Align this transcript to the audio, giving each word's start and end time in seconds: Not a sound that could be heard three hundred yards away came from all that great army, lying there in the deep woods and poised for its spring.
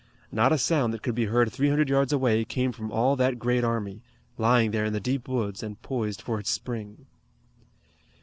Not 0.31 0.51
a 0.51 0.57
sound 0.57 0.95
that 0.95 1.03
could 1.03 1.13
be 1.13 1.25
heard 1.25 1.51
three 1.51 1.69
hundred 1.69 1.87
yards 1.87 2.11
away 2.11 2.43
came 2.43 2.71
from 2.71 2.91
all 2.91 3.15
that 3.17 3.37
great 3.37 3.63
army, 3.63 4.01
lying 4.35 4.71
there 4.71 4.85
in 4.85 4.93
the 4.93 4.99
deep 4.99 5.27
woods 5.27 5.61
and 5.61 5.79
poised 5.83 6.23
for 6.23 6.39
its 6.39 6.49
spring. 6.49 7.05